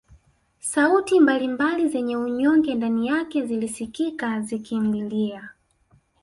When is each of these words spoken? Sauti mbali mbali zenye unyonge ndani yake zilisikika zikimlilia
Sauti 0.59 1.19
mbali 1.19 1.47
mbali 1.47 1.87
zenye 1.89 2.17
unyonge 2.17 2.75
ndani 2.75 3.07
yake 3.07 3.45
zilisikika 3.45 4.41
zikimlilia 4.41 5.49